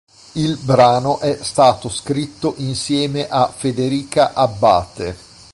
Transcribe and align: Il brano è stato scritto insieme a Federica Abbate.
Il 0.31 0.57
brano 0.57 1.19
è 1.19 1.37
stato 1.43 1.87
scritto 1.87 2.55
insieme 2.57 3.27
a 3.29 3.45
Federica 3.49 4.33
Abbate. 4.33 5.15